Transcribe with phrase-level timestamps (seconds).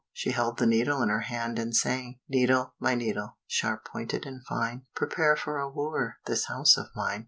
[0.13, 4.43] She held the needle in her hand and sang, "Needle, my needle, sharp pointed and
[4.47, 7.19] fine, Prepare for a wooer this house of mine."